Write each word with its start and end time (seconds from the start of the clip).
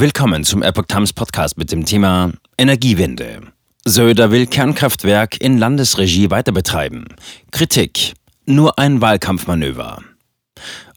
Willkommen 0.00 0.44
zum 0.44 0.62
Epoch 0.62 0.84
Times 0.86 1.12
Podcast 1.12 1.58
mit 1.58 1.72
dem 1.72 1.84
Thema 1.84 2.30
Energiewende. 2.56 3.40
Söder 3.84 4.30
will 4.30 4.46
Kernkraftwerk 4.46 5.40
in 5.40 5.58
Landesregie 5.58 6.30
weiter 6.30 6.52
betreiben. 6.52 7.06
Kritik. 7.50 8.14
Nur 8.46 8.78
ein 8.78 9.00
Wahlkampfmanöver. 9.00 9.98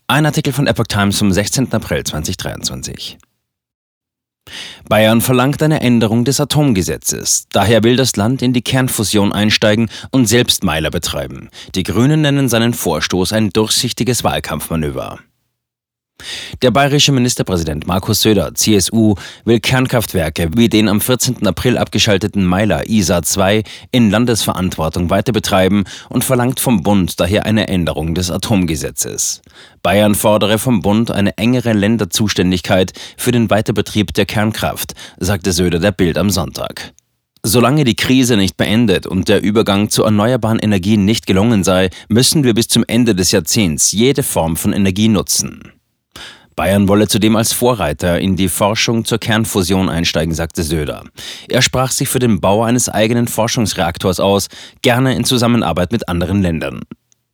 Ein 0.06 0.28
Artikel 0.28 0.54
von 0.54 0.68
Epoch 0.68 0.86
Times 0.86 1.18
vom 1.18 1.32
16. 1.32 1.74
April 1.74 2.04
2023. 2.04 3.18
Bayern 4.88 5.22
verlangt 5.22 5.64
eine 5.64 5.82
Änderung 5.82 6.24
des 6.24 6.40
Atomgesetzes. 6.40 7.48
Daher 7.50 7.82
will 7.82 7.96
das 7.96 8.18
Land 8.18 8.44
in 8.44 8.54
die 8.54 8.62
Kernfusion 8.62 9.34
einsteigen 9.34 9.90
und 10.12 10.28
selbst 10.28 10.64
Meiler 10.64 10.92
betreiben. 10.92 11.50
Die 11.74 11.82
Grünen 11.82 12.22
nennen 12.22 12.50
seinen 12.50 12.76
Vorstoß 12.76 13.34
ein 13.34 13.50
durchsichtiges 13.50 14.24
Wahlkampfmanöver. 14.24 15.18
Der 16.62 16.70
bayerische 16.70 17.12
Ministerpräsident 17.12 17.88
Markus 17.88 18.22
Söder, 18.22 18.54
CSU, 18.54 19.16
will 19.46 19.60
Kernkraftwerke 19.60 20.52
wie 20.56 20.70
den 20.70 20.90
am 20.90 21.02
14. 21.02 21.48
April 21.48 21.76
abgeschalteten 21.76 22.46
Meiler 22.46 22.88
ISA 22.88 23.24
2 23.24 23.64
in 23.92 24.12
Landesverantwortung 24.12 25.10
weiter 25.10 25.32
betreiben 25.32 25.86
und 26.10 26.24
verlangt 26.24 26.60
vom 26.60 26.84
Bund 26.84 27.20
daher 27.20 27.48
eine 27.48 27.68
Änderung 27.68 28.14
des 28.14 28.30
Atomgesetzes. 28.30 29.42
Bayern 29.82 30.14
fordere 30.14 30.60
vom 30.60 30.84
Bund 30.84 31.10
eine 31.10 31.36
engere 31.40 31.74
Länderzuständigkeit 31.74 32.94
für 33.18 33.32
den 33.32 33.50
Weiterbetrieb 33.50 34.14
der 34.14 34.28
Kernkraft, 34.28 34.94
sagte 35.18 35.54
Söder 35.54 35.80
der 35.80 35.92
Bild 35.92 36.20
am 36.20 36.30
Sonntag. 36.30 36.94
Solange 37.42 37.86
die 37.86 37.96
Krise 37.96 38.38
nicht 38.38 38.56
beendet 38.56 39.08
und 39.08 39.30
der 39.30 39.42
Übergang 39.42 39.90
zu 39.90 40.04
erneuerbaren 40.04 40.60
Energien 40.60 41.06
nicht 41.06 41.26
gelungen 41.26 41.64
sei, 41.64 41.90
müssen 42.08 42.44
wir 42.44 42.54
bis 42.54 42.68
zum 42.68 42.84
Ende 42.88 43.16
des 43.16 43.32
Jahrzehnts 43.32 43.92
jede 43.94 44.22
Form 44.22 44.56
von 44.58 44.74
Energie 44.74 45.08
nutzen. 45.08 45.81
Bayern 46.56 46.88
wolle 46.88 47.08
zudem 47.08 47.36
als 47.36 47.54
Vorreiter 47.54 48.20
in 48.20 48.36
die 48.36 48.50
Forschung 48.50 49.06
zur 49.06 49.20
Kernfusion 49.20 49.90
einsteigen, 49.90 50.34
sagte 50.34 50.64
Söder. 50.64 51.04
Er 51.48 51.62
sprach 51.62 51.92
sich 51.92 52.10
für 52.10 52.20
den 52.20 52.42
Bau 52.42 52.64
eines 52.64 52.90
eigenen 52.90 53.28
Forschungsreaktors 53.28 54.20
aus, 54.20 54.48
gerne 54.82 55.16
in 55.16 55.24
Zusammenarbeit 55.24 55.92
mit 55.92 56.10
anderen 56.10 56.42
Ländern. 56.42 56.82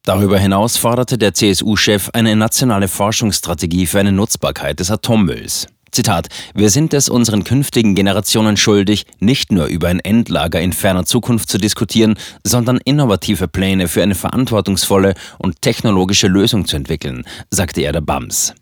Darüber 0.03 0.39
hinaus 0.39 0.77
forderte 0.77 1.17
der 1.17 1.33
CSU-Chef 1.33 2.11
eine 2.13 2.35
nationale 2.35 2.87
Forschungsstrategie 2.87 3.87
für 3.87 3.99
eine 3.99 4.13
Nutzbarkeit 4.13 4.79
des 4.79 4.89
Atommülls. 4.89 5.67
Zitat, 5.91 6.27
wir 6.53 6.69
sind 6.69 6.93
es 6.93 7.09
unseren 7.09 7.43
künftigen 7.43 7.95
Generationen 7.95 8.55
schuldig, 8.55 9.05
nicht 9.19 9.51
nur 9.51 9.65
über 9.65 9.87
ein 9.87 9.99
Endlager 9.99 10.61
in 10.61 10.73
ferner 10.73 11.05
Zukunft 11.05 11.49
zu 11.49 11.57
diskutieren, 11.57 12.15
sondern 12.43 12.79
innovative 12.85 13.47
Pläne 13.47 13.87
für 13.87 14.03
eine 14.03 14.15
verantwortungsvolle 14.15 15.15
und 15.39 15.61
technologische 15.61 16.27
Lösung 16.27 16.65
zu 16.65 16.75
entwickeln, 16.75 17.25
sagte 17.49 17.81
er 17.81 17.93
der 17.93 18.01
BAMS. 18.01 18.53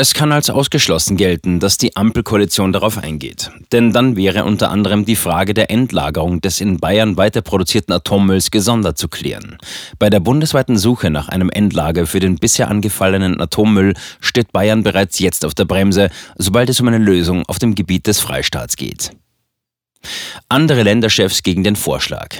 Es 0.00 0.14
kann 0.14 0.32
als 0.32 0.48
ausgeschlossen 0.48 1.18
gelten, 1.18 1.60
dass 1.60 1.76
die 1.76 1.94
Ampelkoalition 1.94 2.72
darauf 2.72 2.96
eingeht. 2.96 3.50
Denn 3.70 3.92
dann 3.92 4.16
wäre 4.16 4.46
unter 4.46 4.70
anderem 4.70 5.04
die 5.04 5.14
Frage 5.14 5.52
der 5.52 5.70
Endlagerung 5.70 6.40
des 6.40 6.62
in 6.62 6.78
Bayern 6.78 7.18
weiter 7.18 7.42
produzierten 7.42 7.92
Atommülls 7.92 8.50
gesondert 8.50 8.96
zu 8.96 9.08
klären. 9.08 9.58
Bei 9.98 10.08
der 10.08 10.20
bundesweiten 10.20 10.78
Suche 10.78 11.10
nach 11.10 11.28
einem 11.28 11.50
Endlager 11.50 12.06
für 12.06 12.18
den 12.18 12.36
bisher 12.36 12.68
angefallenen 12.68 13.38
Atommüll 13.42 13.92
steht 14.22 14.52
Bayern 14.52 14.84
bereits 14.84 15.18
jetzt 15.18 15.44
auf 15.44 15.54
der 15.54 15.66
Bremse, 15.66 16.08
sobald 16.38 16.70
es 16.70 16.80
um 16.80 16.88
eine 16.88 16.96
Lösung 16.96 17.44
auf 17.46 17.58
dem 17.58 17.74
Gebiet 17.74 18.06
des 18.06 18.20
Freistaats 18.20 18.76
geht. 18.76 19.10
Andere 20.48 20.82
Länderchefs 20.82 21.42
gegen 21.42 21.62
den 21.62 21.76
Vorschlag. 21.76 22.36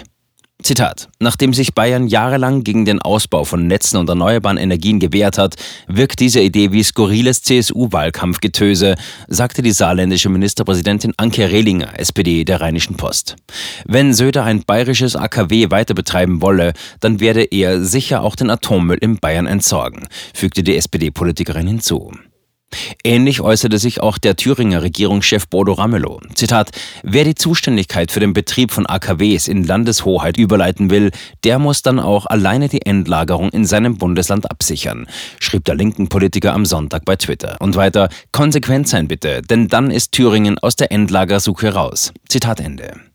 Zitat. 0.70 1.08
Nachdem 1.18 1.52
sich 1.52 1.74
Bayern 1.74 2.06
jahrelang 2.06 2.62
gegen 2.62 2.84
den 2.84 3.02
Ausbau 3.02 3.42
von 3.42 3.66
Netzen 3.66 3.96
und 3.96 4.08
erneuerbaren 4.08 4.56
Energien 4.56 5.00
gewehrt 5.00 5.36
hat, 5.36 5.56
wirkt 5.88 6.20
diese 6.20 6.40
Idee 6.40 6.70
wie 6.70 6.84
skurriles 6.84 7.42
CSU-Wahlkampfgetöse, 7.42 8.94
sagte 9.26 9.62
die 9.62 9.72
saarländische 9.72 10.28
Ministerpräsidentin 10.28 11.12
Anke 11.16 11.50
Rehlinger, 11.50 11.98
SPD 11.98 12.44
der 12.44 12.60
Rheinischen 12.60 12.96
Post. 12.96 13.34
Wenn 13.84 14.14
Söder 14.14 14.44
ein 14.44 14.62
bayerisches 14.62 15.16
AKW 15.16 15.72
weiter 15.72 15.94
betreiben 15.94 16.40
wolle, 16.40 16.72
dann 17.00 17.18
werde 17.18 17.42
er 17.42 17.82
sicher 17.82 18.22
auch 18.22 18.36
den 18.36 18.48
Atommüll 18.48 18.98
in 18.98 19.18
Bayern 19.18 19.48
entsorgen, 19.48 20.06
fügte 20.32 20.62
die 20.62 20.76
SPD-Politikerin 20.76 21.66
hinzu. 21.66 22.12
Ähnlich 23.04 23.40
äußerte 23.40 23.78
sich 23.78 24.00
auch 24.00 24.18
der 24.18 24.36
Thüringer 24.36 24.82
Regierungschef 24.82 25.48
Bodo 25.48 25.72
Ramelow. 25.72 26.20
Zitat: 26.34 26.70
Wer 27.02 27.24
die 27.24 27.34
Zuständigkeit 27.34 28.10
für 28.10 28.20
den 28.20 28.32
Betrieb 28.32 28.70
von 28.70 28.86
AKWs 28.86 29.48
in 29.48 29.64
Landeshoheit 29.64 30.36
überleiten 30.36 30.90
will, 30.90 31.10
der 31.44 31.58
muss 31.58 31.82
dann 31.82 31.98
auch 31.98 32.26
alleine 32.26 32.68
die 32.68 32.82
Endlagerung 32.82 33.50
in 33.50 33.64
seinem 33.64 33.98
Bundesland 33.98 34.50
absichern, 34.50 35.06
schrieb 35.38 35.64
der 35.64 35.74
linken 35.74 36.08
Politiker 36.08 36.52
am 36.54 36.66
Sonntag 36.66 37.04
bei 37.04 37.16
Twitter. 37.16 37.56
Und 37.60 37.76
weiter: 37.76 38.08
Konsequent 38.32 38.88
sein 38.88 39.08
bitte, 39.08 39.42
denn 39.42 39.68
dann 39.68 39.90
ist 39.90 40.12
Thüringen 40.12 40.58
aus 40.58 40.76
der 40.76 40.92
Endlagersuche 40.92 41.74
raus. 41.74 42.12
Zitat 42.28 42.60
Ende. 42.60 43.09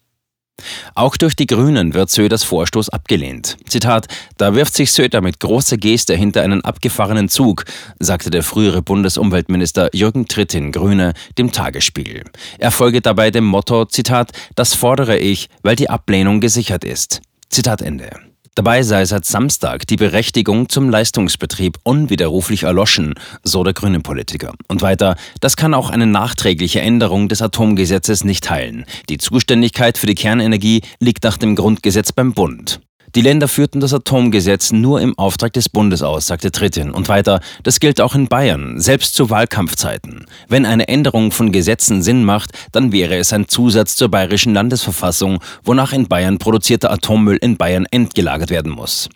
Auch 0.94 1.18
durch 1.18 1.36
die 1.36 1.48
Grünen 1.48 1.94
wird 1.94 2.10
Söders 2.10 2.44
Vorstoß 2.44 2.90
abgelehnt. 2.90 3.58
Zitat, 3.68 4.08
da 4.38 4.56
wirft 4.56 4.74
sich 4.74 4.92
Söder 4.92 5.22
mit 5.22 5.40
großer 5.40 5.78
Geste 5.78 6.16
hinter 6.16 6.42
einen 6.42 6.64
abgefahrenen 6.64 7.30
Zug, 7.30 7.66
sagte 8.00 8.30
der 8.30 8.44
frühere 8.44 8.82
Bundesumweltminister 8.82 9.90
Jürgen 9.94 10.28
Trittin, 10.28 10.72
Grüne, 10.72 11.14
dem 11.38 11.52
Tagesspiegel. 11.52 12.24
Er 12.58 12.72
folge 12.72 13.02
dabei 13.02 13.32
dem 13.32 13.46
Motto, 13.46 13.86
Zitat, 13.86 14.32
das 14.56 14.74
fordere 14.74 15.18
ich, 15.18 15.50
weil 15.64 15.76
die 15.76 15.90
Ablehnung 15.90 16.40
gesichert 16.40 16.84
ist. 16.84 17.22
Zitat 17.50 17.82
Ende. 17.82 18.35
Dabei 18.56 18.84
sei 18.84 19.04
seit 19.04 19.26
Samstag 19.26 19.86
die 19.86 19.98
Berechtigung 19.98 20.70
zum 20.70 20.90
Leistungsbetrieb 20.90 21.78
unwiderruflich 21.84 22.64
erloschen, 22.64 23.16
so 23.44 23.66
der 23.66 23.74
grüne 23.74 24.00
Politiker. 24.00 24.54
Und 24.70 24.82
weiter, 24.82 25.18
das 25.42 25.58
kann 25.58 25.74
auch 25.74 25.90
eine 25.90 26.08
nachträgliche 26.08 26.80
Änderung 26.80 27.28
des 27.28 27.42
Atomgesetzes 27.42 28.24
nicht 28.24 28.50
heilen. 28.50 28.86
Die 29.10 29.18
Zuständigkeit 29.18 29.98
für 29.98 30.08
die 30.08 30.16
Kernenergie 30.16 30.84
liegt 31.02 31.26
nach 31.26 31.38
dem 31.38 31.58
Grundgesetz 31.58 32.14
beim 32.14 32.34
Bund. 32.34 32.80
Die 33.16 33.22
Länder 33.22 33.48
führten 33.48 33.80
das 33.80 33.94
Atomgesetz 33.94 34.74
nur 34.74 35.00
im 35.00 35.18
Auftrag 35.18 35.54
des 35.54 35.70
Bundes 35.70 36.02
aus, 36.02 36.28
sagte 36.28 36.52
Trittin. 36.52 36.92
Und 36.92 37.08
weiter, 37.08 37.40
das 37.64 37.80
gilt 37.80 38.02
auch 38.02 38.14
in 38.14 38.28
Bayern, 38.28 38.78
selbst 38.78 39.16
zu 39.16 39.30
Wahlkampfzeiten. 39.30 40.26
Wenn 40.50 40.66
eine 40.66 40.90
Änderung 40.90 41.32
von 41.32 41.54
Gesetzen 41.54 42.04
Sinn 42.04 42.26
macht, 42.26 42.52
dann 42.74 42.92
wäre 42.92 43.16
es 43.16 43.32
ein 43.32 43.48
Zusatz 43.48 43.96
zur 43.96 44.10
bayerischen 44.10 44.54
Landesverfassung, 44.54 45.40
wonach 45.64 45.94
in 45.94 46.10
Bayern 46.10 46.40
produzierter 46.40 46.92
Atommüll 46.92 47.38
in 47.38 47.56
Bayern 47.56 47.86
entgelagert 47.90 48.50
werden 48.50 48.74
muss. 48.74 49.08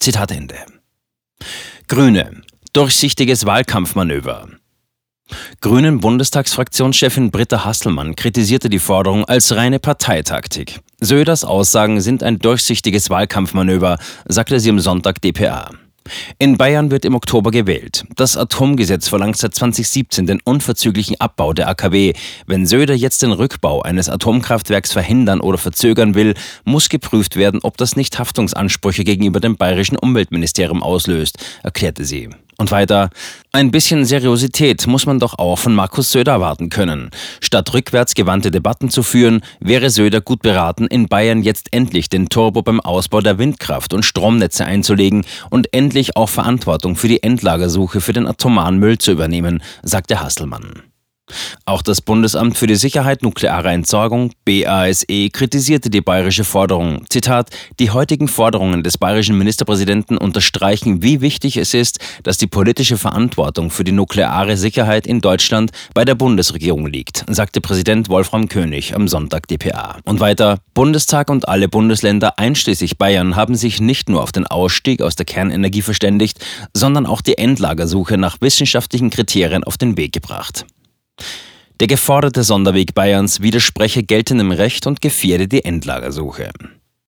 Zitat 0.00 0.32
Ende. 0.32 0.56
Grüne. 1.88 2.42
Durchsichtiges 2.74 3.46
Wahlkampfmanöver. 3.46 4.48
Grünen 5.60 6.00
Bundestagsfraktionschefin 6.00 7.30
Britta 7.30 7.64
Hasselmann 7.64 8.14
kritisierte 8.14 8.68
die 8.68 8.78
Forderung 8.78 9.24
als 9.24 9.54
reine 9.54 9.78
Parteitaktik. 9.78 10.80
Söders 11.00 11.44
Aussagen 11.44 12.00
sind 12.00 12.22
ein 12.22 12.38
durchsichtiges 12.38 13.10
Wahlkampfmanöver, 13.10 13.98
sagte 14.26 14.60
sie 14.60 14.70
am 14.70 14.80
Sonntag 14.80 15.20
dpa. 15.20 15.70
In 16.38 16.56
Bayern 16.56 16.90
wird 16.90 17.04
im 17.04 17.14
Oktober 17.14 17.50
gewählt. 17.50 18.04
Das 18.14 18.36
Atomgesetz 18.36 19.08
verlangt 19.08 19.36
seit 19.36 19.54
2017 19.54 20.26
den 20.26 20.40
unverzüglichen 20.44 21.20
Abbau 21.20 21.52
der 21.52 21.68
AKW. 21.68 22.12
Wenn 22.46 22.66
Söder 22.66 22.94
jetzt 22.94 23.22
den 23.22 23.32
Rückbau 23.32 23.82
eines 23.82 24.08
Atomkraftwerks 24.08 24.92
verhindern 24.92 25.40
oder 25.40 25.58
verzögern 25.58 26.14
will, 26.14 26.34
muss 26.64 26.88
geprüft 26.88 27.36
werden, 27.36 27.60
ob 27.62 27.76
das 27.76 27.96
nicht 27.96 28.18
Haftungsansprüche 28.18 29.04
gegenüber 29.04 29.40
dem 29.40 29.56
bayerischen 29.56 29.96
Umweltministerium 29.96 30.82
auslöst, 30.82 31.44
erklärte 31.62 32.04
sie. 32.04 32.30
Und 32.58 32.70
weiter, 32.70 33.10
ein 33.52 33.70
bisschen 33.70 34.06
Seriosität 34.06 34.86
muss 34.86 35.04
man 35.04 35.18
doch 35.18 35.38
auch 35.38 35.56
von 35.56 35.74
Markus 35.74 36.10
Söder 36.10 36.32
erwarten 36.32 36.70
können. 36.70 37.10
Statt 37.40 37.72
rückwärts 37.74 38.14
gewandte 38.14 38.50
Debatten 38.50 38.88
zu 38.88 39.02
führen, 39.02 39.42
wäre 39.60 39.90
Söder 39.90 40.22
gut 40.22 40.40
beraten, 40.40 40.86
in 40.86 41.06
Bayern 41.06 41.42
jetzt 41.42 41.68
endlich 41.72 42.08
den 42.08 42.30
Turbo 42.30 42.62
beim 42.62 42.80
Ausbau 42.80 43.20
der 43.20 43.38
Windkraft 43.38 43.92
und 43.92 44.04
Stromnetze 44.04 44.64
einzulegen 44.64 45.26
und 45.50 45.72
endlich 45.74 46.16
auch 46.16 46.30
Verantwortung 46.30 46.96
für 46.96 47.08
die 47.08 47.22
Endlagersuche 47.22 48.00
für 48.00 48.14
den 48.14 48.26
atomaren 48.26 48.78
Müll 48.78 48.96
zu 48.96 49.12
übernehmen, 49.12 49.62
sagte 49.82 50.20
Hasselmann. 50.20 50.82
Auch 51.64 51.82
das 51.82 52.00
Bundesamt 52.00 52.56
für 52.56 52.68
die 52.68 52.76
Sicherheit 52.76 53.22
nuklearer 53.22 53.72
Entsorgung, 53.72 54.32
BASE, 54.44 55.30
kritisierte 55.30 55.90
die 55.90 56.00
bayerische 56.00 56.44
Forderung. 56.44 57.04
Zitat, 57.08 57.50
die 57.80 57.90
heutigen 57.90 58.28
Forderungen 58.28 58.84
des 58.84 58.98
bayerischen 58.98 59.36
Ministerpräsidenten 59.36 60.16
unterstreichen, 60.16 61.02
wie 61.02 61.20
wichtig 61.20 61.56
es 61.56 61.74
ist, 61.74 61.98
dass 62.22 62.38
die 62.38 62.46
politische 62.46 62.96
Verantwortung 62.96 63.70
für 63.70 63.82
die 63.82 63.92
nukleare 63.92 64.56
Sicherheit 64.56 65.06
in 65.06 65.20
Deutschland 65.20 65.72
bei 65.92 66.04
der 66.04 66.14
Bundesregierung 66.14 66.86
liegt, 66.86 67.24
sagte 67.28 67.60
Präsident 67.60 68.08
Wolfram 68.08 68.48
König 68.48 68.94
am 68.94 69.08
Sonntag 69.08 69.48
dpa. 69.48 69.98
Und 70.04 70.20
weiter, 70.20 70.60
Bundestag 70.74 71.30
und 71.30 71.48
alle 71.48 71.68
Bundesländer 71.68 72.38
einschließlich 72.38 72.98
Bayern 72.98 73.34
haben 73.34 73.56
sich 73.56 73.80
nicht 73.80 74.08
nur 74.08 74.22
auf 74.22 74.30
den 74.30 74.46
Ausstieg 74.46 75.02
aus 75.02 75.16
der 75.16 75.26
Kernenergie 75.26 75.82
verständigt, 75.82 76.44
sondern 76.74 77.06
auch 77.06 77.22
die 77.22 77.38
Endlagersuche 77.38 78.16
nach 78.16 78.36
wissenschaftlichen 78.40 79.10
Kriterien 79.10 79.64
auf 79.64 79.76
den 79.76 79.96
Weg 79.96 80.12
gebracht. 80.12 80.64
Der 81.78 81.88
geforderte 81.88 82.42
Sonderweg 82.42 82.94
Bayerns 82.94 83.42
widerspreche 83.42 84.02
geltendem 84.02 84.50
Recht 84.50 84.86
und 84.86 85.02
gefährde 85.02 85.46
die 85.46 85.64
Endlagersuche. 85.64 86.50